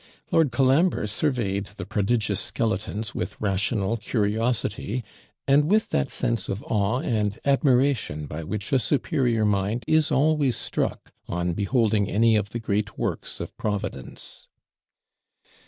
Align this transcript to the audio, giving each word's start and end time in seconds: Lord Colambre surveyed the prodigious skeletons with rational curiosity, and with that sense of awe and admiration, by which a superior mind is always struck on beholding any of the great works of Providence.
Lord 0.31 0.51
Colambre 0.51 1.05
surveyed 1.05 1.65
the 1.77 1.85
prodigious 1.85 2.39
skeletons 2.39 3.13
with 3.13 3.39
rational 3.39 3.97
curiosity, 3.97 5.03
and 5.47 5.65
with 5.65 5.91
that 5.91 6.09
sense 6.09 6.49
of 6.49 6.63
awe 6.63 7.01
and 7.01 7.37
admiration, 7.45 8.25
by 8.25 8.43
which 8.43 8.73
a 8.73 8.79
superior 8.79 9.45
mind 9.45 9.83
is 9.87 10.11
always 10.11 10.57
struck 10.57 11.11
on 11.27 11.53
beholding 11.53 12.09
any 12.09 12.35
of 12.35 12.49
the 12.49 12.59
great 12.59 12.97
works 12.97 13.39
of 13.39 13.55
Providence. 13.57 14.47